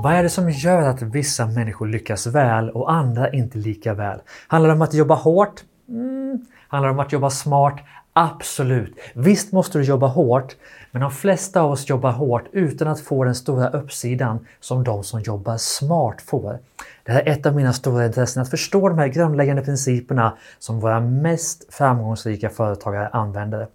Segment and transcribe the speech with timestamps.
[0.00, 4.20] Vad är det som gör att vissa människor lyckas väl och andra inte lika väl?
[4.46, 5.64] Handlar det om att jobba hårt?
[5.88, 6.46] Mm.
[6.68, 7.78] Handlar det om att jobba smart?
[8.12, 8.96] Absolut!
[9.14, 10.56] Visst måste du jobba hårt,
[10.90, 15.04] men de flesta av oss jobbar hårt utan att få den stora uppsidan som de
[15.04, 16.58] som jobbar smart får.
[17.04, 20.80] Det här är ett av mina stora intressen, att förstå de här grundläggande principerna som
[20.80, 23.66] våra mest framgångsrika företagare använder.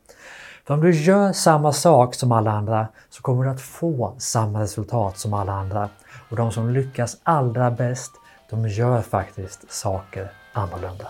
[0.67, 4.61] För om du gör samma sak som alla andra så kommer du att få samma
[4.61, 5.89] resultat som alla andra.
[6.34, 8.12] Och de som lyckas allra bäst,
[8.49, 11.07] de gör faktiskt saker annorlunda.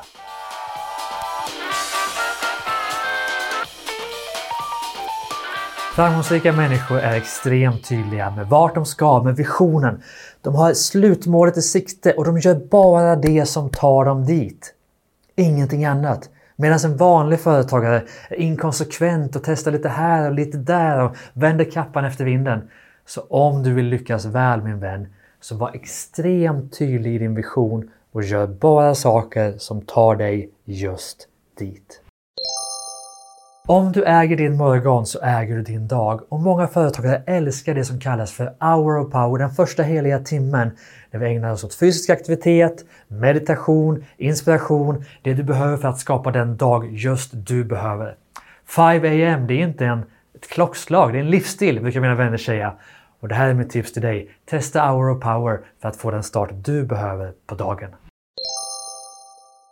[5.95, 10.01] Framgångsrika människor är extremt tydliga med vart de ska, med visionen.
[10.41, 14.73] De har slutmålet i sikte och de gör bara det som tar dem dit.
[15.35, 16.29] Ingenting annat.
[16.55, 21.71] Medan en vanlig företagare är inkonsekvent och testar lite här och lite där och vänder
[21.71, 22.69] kappan efter vinden.
[23.05, 25.07] Så om du vill lyckas väl min vän,
[25.43, 31.27] så var extremt tydlig i din vision och gör bara saker som tar dig just
[31.59, 32.01] dit.
[33.67, 37.85] Om du äger din morgon så äger du din dag och många företagare älskar det
[37.85, 40.71] som kallas för hour of power, den första heliga timmen
[41.11, 46.31] där vi ägnar oss åt fysisk aktivitet, meditation, inspiration, det du behöver för att skapa
[46.31, 48.15] den dag just du behöver.
[48.67, 50.03] 5 am, det är inte en,
[50.35, 52.73] ett klockslag, det är en livsstil brukar mina vänner säga.
[53.23, 54.29] Och det här är mitt tips till dig.
[54.45, 57.89] Testa hour of power för att få den start du behöver på dagen.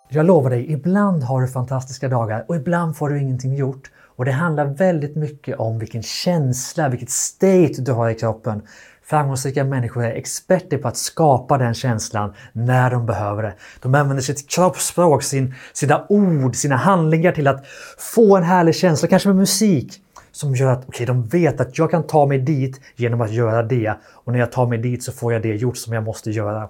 [0.09, 3.91] Jag lovar dig, ibland har du fantastiska dagar och ibland får du ingenting gjort.
[4.15, 8.61] Och det handlar väldigt mycket om vilken känsla, vilket state du har i kroppen.
[9.03, 13.53] Framgångsrika människor är experter på att skapa den känslan när de behöver det.
[13.81, 17.65] De använder sitt kroppsspråk, sin, sina ord, sina handlingar till att
[17.97, 21.91] få en härlig känsla, kanske med musik som gör att okay, de vet att jag
[21.91, 25.11] kan ta mig dit genom att göra det och när jag tar mig dit så
[25.11, 26.69] får jag det gjort som jag måste göra.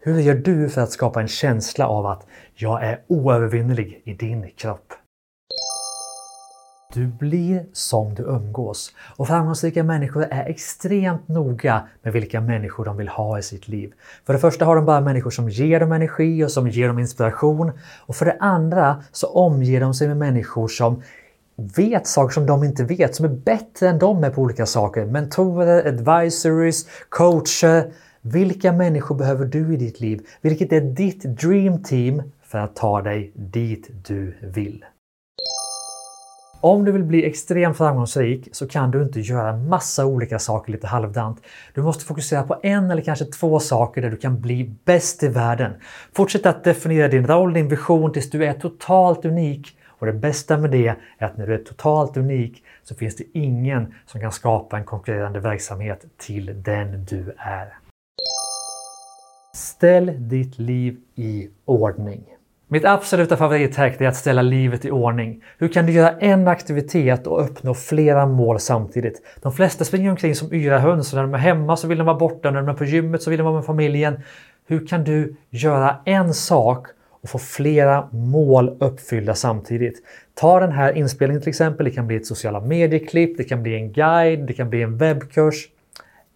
[0.00, 4.50] Hur gör du för att skapa en känsla av att jag är oövervinnerlig i din
[4.56, 4.92] kropp?
[6.94, 8.92] Du blir som du umgås.
[9.16, 13.92] Och framgångsrika människor är extremt noga med vilka människor de vill ha i sitt liv.
[14.26, 16.98] För det första har de bara människor som ger dem energi och som ger dem
[16.98, 17.72] inspiration.
[18.06, 21.02] Och för det andra så omger de sig med människor som
[21.58, 25.06] vet saker som de inte vet, som är bättre än de är på olika saker.
[25.06, 30.26] Mentorer, advisories, coacher, vilka människor behöver du i ditt liv?
[30.40, 34.84] Vilket är ditt dream team för att ta dig dit du vill?
[36.60, 40.86] Om du vill bli extremt framgångsrik så kan du inte göra massa olika saker lite
[40.86, 41.40] halvdant.
[41.74, 45.28] Du måste fokusera på en eller kanske två saker där du kan bli bäst i
[45.28, 45.72] världen.
[46.12, 49.77] Fortsätt att definiera din roll, din vision tills du är totalt unik.
[49.98, 50.86] Och det bästa med det
[51.18, 54.84] är att när du är totalt unik så finns det ingen som kan skapa en
[54.84, 57.78] konkurrerande verksamhet till den du är.
[59.54, 62.24] Ställ ditt liv i ordning.
[62.70, 65.44] Mitt absoluta favorithack är att ställa livet i ordning.
[65.58, 69.22] Hur kan du göra en aktivitet och uppnå flera mål samtidigt?
[69.42, 72.18] De flesta springer omkring som yra höns när de är hemma så vill de vara
[72.18, 74.20] borta, när de är på gymmet så vill de vara med familjen.
[74.66, 76.86] Hur kan du göra en sak
[77.28, 80.02] och få flera mål uppfyllda samtidigt?
[80.34, 83.74] Ta den här inspelningen till exempel, det kan bli ett sociala medieklipp, det kan bli
[83.74, 85.68] en guide, det kan bli en webbkurs.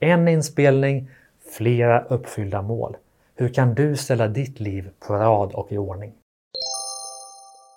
[0.00, 1.10] En inspelning,
[1.56, 2.96] flera uppfyllda mål.
[3.36, 6.12] Hur kan du ställa ditt liv på rad och i ordning?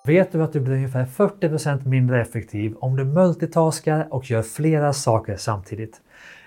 [0.05, 4.93] Vet du att du blir ungefär 40% mindre effektiv om du multitaskar och gör flera
[4.93, 6.01] saker samtidigt?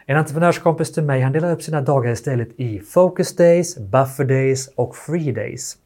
[0.06, 4.68] En entreprenörskompis till mig han delar upp sina dagar istället i Focus Days, Buffer Days
[4.68, 5.76] och Free Days.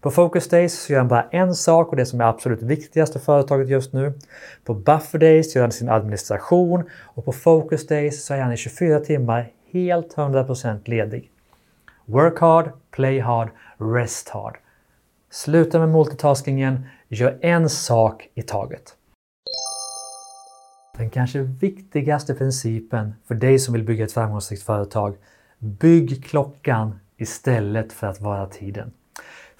[0.00, 3.12] På Focus Days så gör han bara en sak och det som är absolut viktigast
[3.12, 4.12] för företaget just nu.
[4.64, 6.84] På Buffer Days gör han sin administration
[7.14, 11.30] och på Focus Days så är han i 24 timmar helt 100% ledig.
[12.04, 13.48] Work hard, play hard,
[13.78, 14.58] rest hard.
[15.30, 18.96] Sluta med multitaskingen, gör en sak i taget.
[20.98, 25.16] Den kanske viktigaste principen för dig som vill bygga ett framgångsrikt företag.
[25.58, 28.92] Bygg klockan istället för att vara tiden.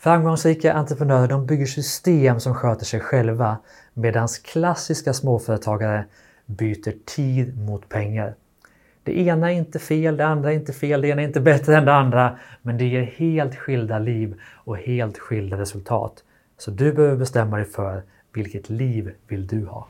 [0.02, 3.58] Framgångsrika entreprenörer de bygger system som sköter sig själva
[3.94, 6.04] medan klassiska småföretagare
[6.46, 8.34] byter tid mot pengar.
[9.02, 11.76] Det ena är inte fel, det andra är inte fel, det ena är inte bättre
[11.76, 12.38] än det andra.
[12.62, 16.24] Men det ger helt skilda liv och helt skilda resultat.
[16.58, 18.02] Så du behöver bestämma dig för
[18.34, 19.88] vilket liv vill du ha?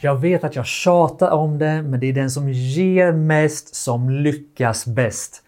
[0.00, 4.10] Jag vet att jag tjatar om det, men det är den som ger mest som
[4.10, 5.42] lyckas bäst.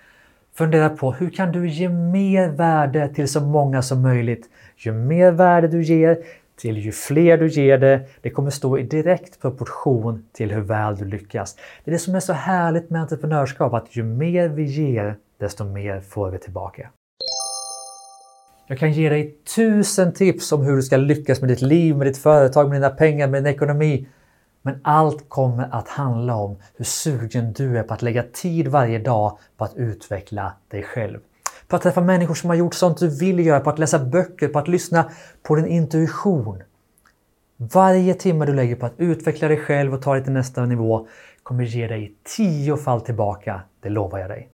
[0.61, 4.49] Fundera på hur kan du ge mer värde till så många som möjligt?
[4.77, 6.19] Ju mer värde du ger
[6.61, 10.97] till ju fler du ger det, det kommer stå i direkt proportion till hur väl
[10.97, 11.57] du lyckas.
[11.85, 15.65] Det är det som är så härligt med entreprenörskap, att ju mer vi ger, desto
[15.65, 16.91] mer får vi tillbaka.
[18.67, 22.07] Jag kan ge dig tusen tips om hur du ska lyckas med ditt liv, med
[22.07, 24.07] ditt företag, med dina pengar, med din ekonomi.
[24.63, 28.99] Men allt kommer att handla om hur sugen du är på att lägga tid varje
[28.99, 31.19] dag på att utveckla dig själv.
[31.69, 34.49] På att träffa människor som har gjort sånt du vill göra, på att läsa böcker,
[34.49, 35.11] på att lyssna
[35.43, 36.63] på din intuition.
[37.57, 41.07] Varje timme du lägger på att utveckla dig själv och ta dig till nästa nivå
[41.43, 44.49] kommer ge dig tio fall tillbaka, det lovar jag dig.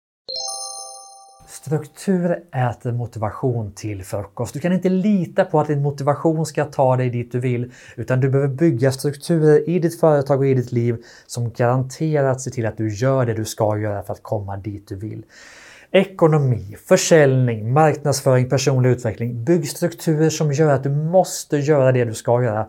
[1.66, 4.54] Struktur äter motivation till frukost.
[4.54, 8.20] Du kan inte lita på att din motivation ska ta dig dit du vill, utan
[8.20, 10.96] du behöver bygga strukturer i ditt företag och i ditt liv
[11.26, 14.88] som garanterat ser till att du gör det du ska göra för att komma dit
[14.88, 15.24] du vill.
[15.90, 19.44] Ekonomi, försäljning, marknadsföring, personlig utveckling.
[19.44, 22.66] Bygg strukturer som gör att du måste göra det du ska göra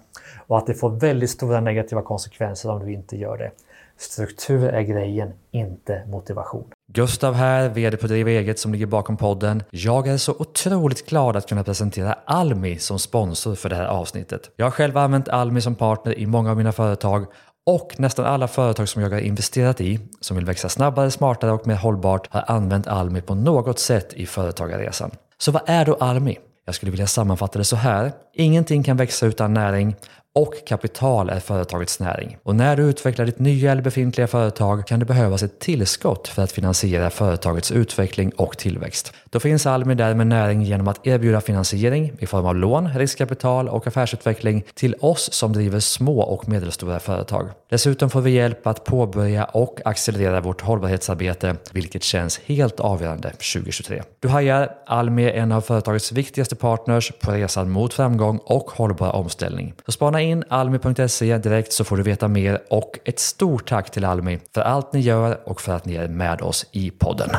[0.47, 3.51] och att det får väldigt stora negativa konsekvenser om du inte gör det.
[3.97, 6.74] Struktur är grejen, inte motivation.
[6.93, 9.63] Gustav här, VD på Driva Eget som ligger bakom podden.
[9.71, 14.51] Jag är så otroligt glad att kunna presentera Almi som sponsor för det här avsnittet.
[14.55, 17.25] Jag har själv använt Almi som partner i många av mina företag
[17.65, 21.67] och nästan alla företag som jag har investerat i, som vill växa snabbare, smartare och
[21.67, 25.11] mer hållbart, har använt Almi på något sätt i företagarresan.
[25.37, 26.37] Så vad är då Almi?
[26.65, 28.11] Jag skulle vilja sammanfatta det så här.
[28.37, 29.95] Ingenting kan växa utan näring
[30.35, 32.37] och kapital är företagets näring.
[32.43, 36.43] Och när du utvecklar ditt nya eller befintliga företag kan det behövas ett tillskott för
[36.43, 39.13] att finansiera företagets utveckling och tillväxt.
[39.29, 43.69] Då finns Almi där med näring genom att erbjuda finansiering i form av lån, riskkapital
[43.69, 47.49] och affärsutveckling till oss som driver små och medelstora företag.
[47.69, 54.03] Dessutom får vi hjälp att påbörja och accelerera vårt hållbarhetsarbete, vilket känns helt avgörande 2023.
[54.19, 58.71] Du hajar, Almi är en av företagets viktigaste partners på resan mot framgång framgång och
[58.71, 59.73] hållbar omställning.
[59.85, 64.05] Så spana in almi.se direkt så får du veta mer och ett stort tack till
[64.05, 67.29] Almi för allt ni gör och för att ni är med oss i podden.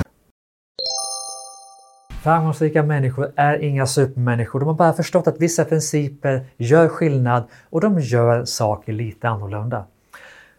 [2.23, 4.61] Framgångsrika människor är inga supermänniskor.
[4.61, 9.85] De har bara förstått att vissa principer gör skillnad och de gör saker lite annorlunda.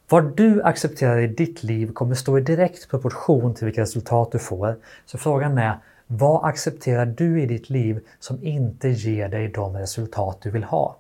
[0.09, 4.39] Vad du accepterar i ditt liv kommer stå i direkt proportion till vilka resultat du
[4.39, 4.75] får.
[5.06, 5.77] Så frågan är,
[6.07, 10.98] vad accepterar du i ditt liv som inte ger dig de resultat du vill ha?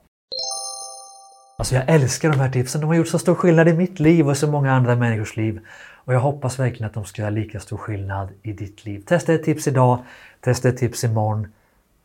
[1.57, 2.81] Alltså jag älskar de här tipsen.
[2.81, 5.59] De har gjort så stor skillnad i mitt liv och så många andra människors liv.
[6.05, 9.03] Och jag hoppas verkligen att de ska göra lika stor skillnad i ditt liv.
[9.05, 9.99] Testa ett tips idag,
[10.41, 11.47] testa ett tips imorgon.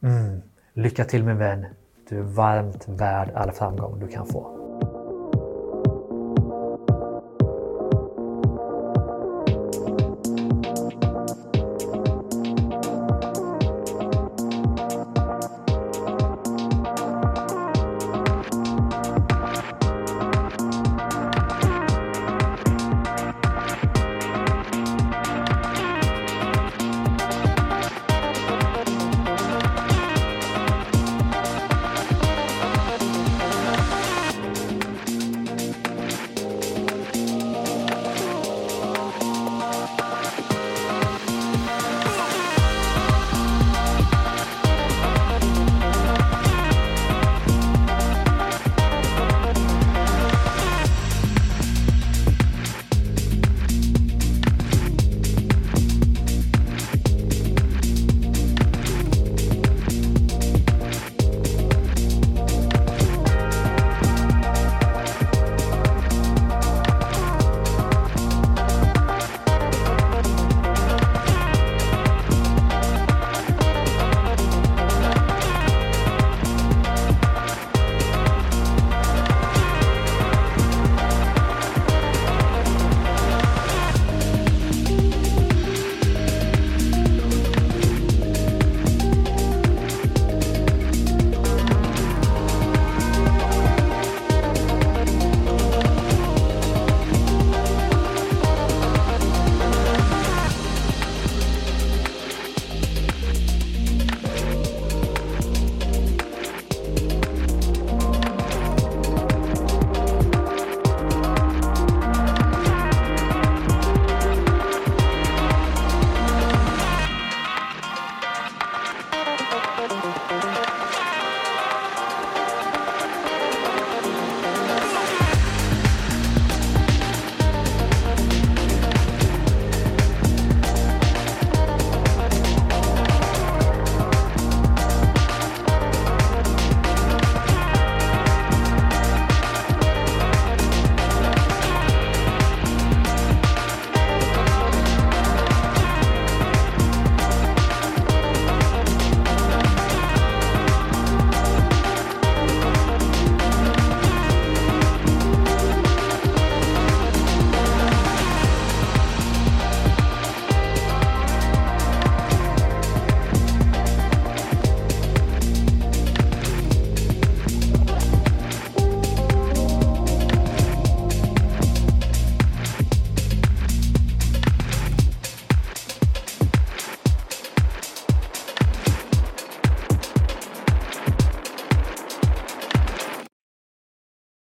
[0.02, 0.43] Mm.
[0.75, 1.66] Lycka till min vän.
[2.08, 4.61] Du är varmt värd all framgång du kan få.